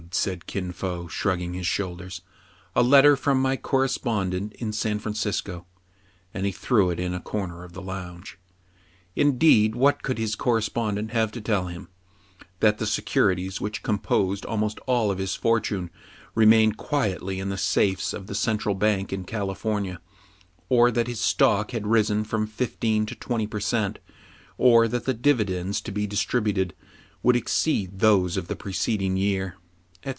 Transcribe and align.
"said 0.21 0.45
Kin 0.45 0.73
Fo, 0.73 1.07
shrugging 1.07 1.53
his 1.53 1.65
shoulders, 1.67 2.21
"a 2.75 2.83
letter 2.83 3.15
from 3.15 3.41
my 3.41 3.55
correspondent 3.55 4.51
in 4.55 4.73
San 4.73 4.99
Fran 4.99 5.15
cisco." 5.15 5.65
And 6.33 6.45
he 6.45 6.51
threw 6.51 6.89
it 6.89 6.99
in 6.99 7.13
a 7.13 7.21
corner 7.21 7.63
of 7.63 7.71
the 7.71 7.81
lounge. 7.81 8.37
Indeed, 9.15 9.73
what 9.73 10.03
could 10.03 10.17
his 10.17 10.35
correspondent 10.35 11.11
have 11.11 11.31
to 11.33 11.39
tell 11.39 11.67
him} 11.67 11.87
That 12.61 12.77
the 12.77 12.85
securities 12.87 13.61
which 13.61 13.83
composed 13.83 14.45
al 14.47 14.57
most 14.57 14.79
all 14.79 15.15
his 15.15 15.35
fortune 15.35 15.89
remained 16.35 16.75
quietly 16.75 17.39
in 17.39 17.47
the 17.47 17.57
safes 17.57 18.11
of 18.11 18.27
the 18.27 18.35
Central 18.35 18.75
Bank 18.75 19.13
in 19.13 19.23
California, 19.23 20.01
or 20.67 20.91
that 20.91 21.07
his 21.07 21.21
stock 21.21 21.71
had 21.71 21.87
risen 21.87 22.25
from 22.25 22.47
fifteen 22.47 23.05
to 23.05 23.15
twenty 23.15 23.47
per 23.47 23.61
cent, 23.61 23.99
or 24.57 24.89
that 24.89 25.05
the 25.05 25.13
dividends 25.13 25.79
to 25.79 25.91
be 25.93 26.05
distributed 26.05 26.73
would 27.23 27.37
exceed 27.37 27.99
those 27.99 28.35
of 28.35 28.47
the 28.49 28.57
preceding 28.57 29.15
year, 29.15 29.55
&c. 29.55 29.59